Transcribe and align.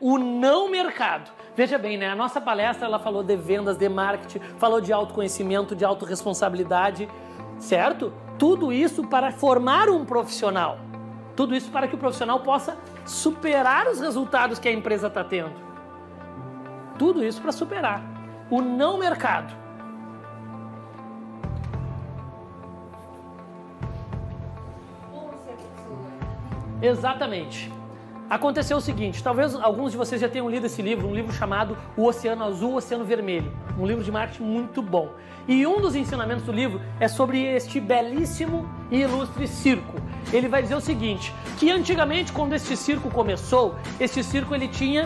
o 0.00 0.18
não 0.18 0.70
mercado. 0.70 1.30
Veja 1.54 1.76
bem, 1.76 1.98
né? 1.98 2.08
A 2.08 2.16
nossa 2.16 2.40
palestra 2.40 2.86
ela 2.86 2.98
falou 2.98 3.22
de 3.22 3.36
vendas, 3.36 3.76
de 3.76 3.88
marketing, 3.88 4.38
falou 4.56 4.80
de 4.80 4.92
autoconhecimento, 4.92 5.76
de 5.76 5.84
autorresponsabilidade, 5.84 7.08
certo? 7.58 8.12
Tudo 8.38 8.72
isso 8.72 9.06
para 9.06 9.30
formar 9.30 9.88
um 9.88 10.04
profissional. 10.04 10.78
Tudo 11.36 11.54
isso 11.54 11.70
para 11.70 11.86
que 11.86 11.94
o 11.94 11.98
profissional 11.98 12.40
possa 12.40 12.76
superar 13.04 13.88
os 13.88 14.00
resultados 14.00 14.58
que 14.58 14.68
a 14.68 14.72
empresa 14.72 15.08
está 15.08 15.22
tendo. 15.22 15.52
Tudo 16.98 17.24
isso 17.24 17.40
para 17.40 17.52
superar 17.52 18.02
o 18.50 18.60
não 18.60 18.98
mercado. 18.98 19.54
Exatamente. 26.82 27.79
Aconteceu 28.30 28.76
o 28.76 28.80
seguinte, 28.80 29.20
talvez 29.24 29.56
alguns 29.56 29.90
de 29.90 29.98
vocês 29.98 30.20
já 30.20 30.28
tenham 30.28 30.48
lido 30.48 30.64
esse 30.64 30.80
livro, 30.80 31.08
um 31.08 31.12
livro 31.12 31.32
chamado 31.32 31.76
O 31.96 32.06
Oceano 32.06 32.44
Azul, 32.44 32.74
o 32.74 32.76
Oceano 32.76 33.04
Vermelho, 33.04 33.52
um 33.76 33.84
livro 33.84 34.04
de 34.04 34.12
marketing 34.12 34.44
muito 34.44 34.80
bom. 34.80 35.10
E 35.48 35.66
um 35.66 35.80
dos 35.80 35.96
ensinamentos 35.96 36.44
do 36.44 36.52
livro 36.52 36.80
é 37.00 37.08
sobre 37.08 37.42
este 37.42 37.80
belíssimo 37.80 38.70
e 38.88 39.00
ilustre 39.00 39.48
circo. 39.48 39.96
Ele 40.32 40.46
vai 40.46 40.62
dizer 40.62 40.76
o 40.76 40.80
seguinte, 40.80 41.34
que 41.58 41.72
antigamente 41.72 42.30
quando 42.32 42.52
este 42.52 42.76
circo 42.76 43.10
começou, 43.10 43.74
este 43.98 44.22
circo 44.22 44.54
ele 44.54 44.68
tinha 44.68 45.04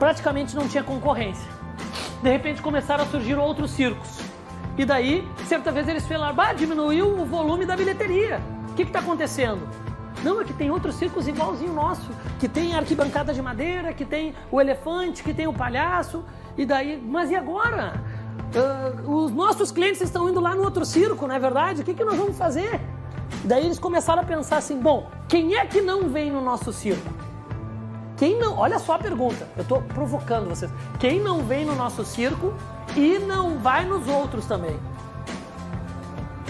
praticamente 0.00 0.56
não 0.56 0.66
tinha 0.66 0.82
concorrência. 0.82 1.48
De 2.24 2.28
repente 2.28 2.60
começaram 2.60 3.04
a 3.04 3.06
surgir 3.06 3.36
outros 3.36 3.70
circos. 3.70 4.18
E 4.76 4.84
daí, 4.84 5.24
certa 5.44 5.70
vez 5.70 5.86
eles 5.86 6.04
falaram, 6.08 6.34
bah, 6.34 6.52
diminuiu 6.52 7.06
o 7.06 7.24
volume 7.24 7.64
da 7.64 7.76
bilheteria. 7.76 8.40
O 8.70 8.74
que 8.74 8.82
está 8.82 8.98
acontecendo? 8.98 9.62
Não, 10.22 10.40
é 10.40 10.44
que 10.44 10.52
tem 10.52 10.70
outros 10.70 10.96
circos 10.96 11.28
igualzinho 11.28 11.72
nosso, 11.72 12.10
que 12.38 12.48
tem 12.48 12.74
arquibancada 12.74 13.32
de 13.32 13.42
madeira, 13.42 13.92
que 13.92 14.04
tem 14.04 14.34
o 14.50 14.60
elefante, 14.60 15.22
que 15.22 15.34
tem 15.34 15.46
o 15.46 15.52
palhaço, 15.52 16.24
e 16.56 16.64
daí, 16.64 17.00
mas 17.00 17.30
e 17.30 17.36
agora? 17.36 18.02
Uh, 18.54 19.24
os 19.24 19.32
nossos 19.32 19.70
clientes 19.70 20.00
estão 20.00 20.28
indo 20.28 20.40
lá 20.40 20.54
no 20.54 20.62
outro 20.62 20.84
circo, 20.84 21.26
não 21.26 21.34
é 21.34 21.38
verdade? 21.38 21.82
O 21.82 21.84
que, 21.84 21.94
que 21.94 22.04
nós 22.04 22.16
vamos 22.16 22.36
fazer? 22.36 22.80
Daí 23.44 23.64
eles 23.64 23.78
começaram 23.78 24.22
a 24.22 24.24
pensar 24.24 24.58
assim: 24.58 24.80
bom, 24.80 25.10
quem 25.28 25.54
é 25.56 25.66
que 25.66 25.80
não 25.80 26.08
vem 26.08 26.30
no 26.30 26.40
nosso 26.40 26.72
circo? 26.72 27.12
Quem 28.16 28.38
não, 28.38 28.56
olha 28.56 28.78
só 28.78 28.94
a 28.94 28.98
pergunta, 28.98 29.46
eu 29.56 29.62
estou 29.62 29.82
provocando 29.82 30.48
vocês. 30.48 30.70
Quem 30.98 31.20
não 31.20 31.42
vem 31.42 31.66
no 31.66 31.74
nosso 31.74 32.02
circo 32.04 32.54
e 32.96 33.18
não 33.18 33.58
vai 33.58 33.84
nos 33.84 34.08
outros 34.08 34.46
também? 34.46 34.78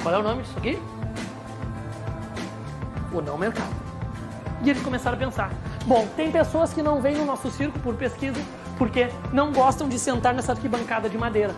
Qual 0.00 0.14
é 0.14 0.18
o 0.18 0.22
nome 0.22 0.42
disso 0.42 0.56
aqui? 0.56 0.78
O 3.18 3.22
não 3.22 3.36
mercado. 3.36 3.74
E 4.62 4.70
eles 4.70 4.82
começaram 4.82 5.16
a 5.16 5.20
pensar: 5.20 5.50
bom, 5.86 6.06
tem 6.16 6.30
pessoas 6.30 6.72
que 6.72 6.82
não 6.82 7.00
vêm 7.00 7.16
no 7.16 7.24
nosso 7.24 7.50
circo 7.50 7.78
por 7.80 7.94
pesquisa 7.94 8.40
porque 8.78 9.08
não 9.32 9.52
gostam 9.52 9.88
de 9.88 9.98
sentar 9.98 10.34
nessa 10.34 10.52
arquibancada 10.52 11.08
de 11.08 11.16
madeira. 11.16 11.54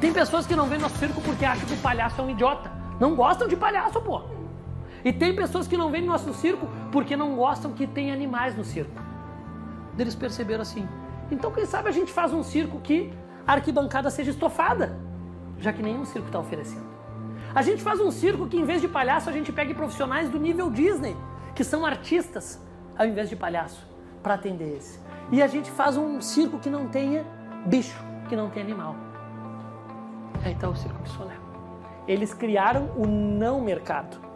Tem 0.00 0.12
pessoas 0.12 0.46
que 0.46 0.54
não 0.54 0.66
vêm 0.66 0.78
no 0.78 0.84
nosso 0.84 0.96
circo 0.96 1.20
porque 1.20 1.44
acham 1.44 1.66
que 1.66 1.74
o 1.74 1.78
palhaço 1.78 2.20
é 2.20 2.24
um 2.24 2.30
idiota. 2.30 2.70
Não 3.00 3.14
gostam 3.14 3.48
de 3.48 3.56
palhaço, 3.56 4.00
pô. 4.00 4.22
E 5.04 5.12
tem 5.12 5.34
pessoas 5.34 5.66
que 5.66 5.76
não 5.76 5.90
vêm 5.90 6.02
no 6.02 6.08
nosso 6.08 6.32
circo 6.34 6.68
porque 6.90 7.16
não 7.16 7.36
gostam 7.36 7.72
que 7.72 7.86
tem 7.86 8.12
animais 8.12 8.56
no 8.56 8.64
circo. 8.64 9.00
Eles 9.98 10.14
perceberam 10.14 10.62
assim. 10.62 10.88
Então, 11.30 11.50
quem 11.50 11.66
sabe 11.66 11.88
a 11.88 11.92
gente 11.92 12.12
faz 12.12 12.32
um 12.32 12.42
circo 12.42 12.80
que 12.80 13.12
a 13.46 13.54
arquibancada 13.54 14.10
seja 14.10 14.30
estofada, 14.30 14.98
já 15.58 15.72
que 15.72 15.82
nenhum 15.82 16.04
circo 16.04 16.28
está 16.28 16.38
oferecendo. 16.38 16.97
A 17.54 17.62
gente 17.62 17.82
faz 17.82 18.00
um 18.00 18.10
circo 18.10 18.46
que, 18.46 18.56
em 18.56 18.64
vez 18.64 18.80
de 18.80 18.88
palhaço, 18.88 19.28
a 19.28 19.32
gente 19.32 19.50
pega 19.52 19.74
profissionais 19.74 20.28
do 20.28 20.38
nível 20.38 20.70
Disney, 20.70 21.16
que 21.54 21.64
são 21.64 21.84
artistas, 21.84 22.60
ao 22.96 23.06
invés 23.06 23.28
de 23.28 23.36
palhaço, 23.36 23.86
para 24.22 24.34
atender 24.34 24.76
esse. 24.76 25.00
E 25.32 25.42
a 25.42 25.46
gente 25.46 25.70
faz 25.70 25.96
um 25.96 26.20
circo 26.20 26.58
que 26.58 26.68
não 26.68 26.88
tenha 26.88 27.24
bicho, 27.66 27.98
que 28.28 28.36
não 28.36 28.50
tenha 28.50 28.64
animal. 28.64 28.94
Aí 30.44 30.52
está 30.52 30.68
o 30.68 30.76
circo 30.76 30.98
Bissolé. 31.02 31.36
Eles 32.06 32.32
criaram 32.32 32.90
o 32.96 33.06
não 33.06 33.60
mercado. 33.60 34.27